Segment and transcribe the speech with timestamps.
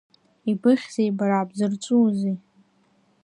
[0.51, 2.35] Ибыхьзеи, бара, бзырҵәуазеи?